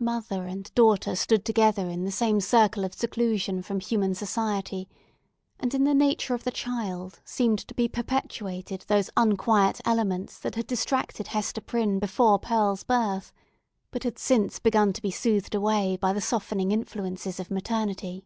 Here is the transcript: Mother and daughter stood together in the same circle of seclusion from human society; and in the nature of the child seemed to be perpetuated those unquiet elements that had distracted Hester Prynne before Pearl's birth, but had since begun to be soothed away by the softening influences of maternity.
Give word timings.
Mother 0.00 0.44
and 0.46 0.74
daughter 0.74 1.14
stood 1.14 1.44
together 1.44 1.90
in 1.90 2.06
the 2.06 2.10
same 2.10 2.40
circle 2.40 2.82
of 2.82 2.94
seclusion 2.94 3.60
from 3.60 3.78
human 3.80 4.14
society; 4.14 4.88
and 5.60 5.74
in 5.74 5.84
the 5.84 5.92
nature 5.92 6.32
of 6.32 6.44
the 6.44 6.50
child 6.50 7.20
seemed 7.26 7.58
to 7.58 7.74
be 7.74 7.86
perpetuated 7.86 8.86
those 8.88 9.10
unquiet 9.18 9.82
elements 9.84 10.38
that 10.38 10.54
had 10.54 10.66
distracted 10.66 11.26
Hester 11.26 11.60
Prynne 11.60 11.98
before 11.98 12.38
Pearl's 12.38 12.84
birth, 12.84 13.34
but 13.90 14.04
had 14.04 14.18
since 14.18 14.58
begun 14.58 14.94
to 14.94 15.02
be 15.02 15.10
soothed 15.10 15.54
away 15.54 15.98
by 15.98 16.14
the 16.14 16.22
softening 16.22 16.72
influences 16.72 17.38
of 17.38 17.50
maternity. 17.50 18.24